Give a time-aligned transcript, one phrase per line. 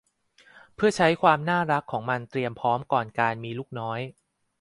[0.75, 3.99] เพื่อใช้ความน่ารักของมันเตรียมพร้อมก่อนการมีลูกน้อย